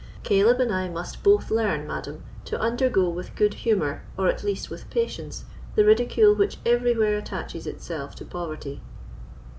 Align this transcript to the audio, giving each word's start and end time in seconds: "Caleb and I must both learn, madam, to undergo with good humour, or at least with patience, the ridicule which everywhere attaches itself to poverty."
"Caleb 0.23 0.59
and 0.59 0.73
I 0.73 0.89
must 0.89 1.21
both 1.21 1.51
learn, 1.51 1.85
madam, 1.85 2.23
to 2.45 2.59
undergo 2.59 3.07
with 3.07 3.35
good 3.35 3.53
humour, 3.53 4.01
or 4.17 4.29
at 4.29 4.43
least 4.43 4.71
with 4.71 4.89
patience, 4.89 5.45
the 5.75 5.85
ridicule 5.85 6.33
which 6.33 6.57
everywhere 6.65 7.19
attaches 7.19 7.67
itself 7.67 8.15
to 8.15 8.25
poverty." 8.25 8.81